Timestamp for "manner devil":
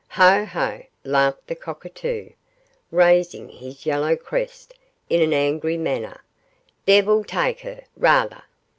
5.77-7.23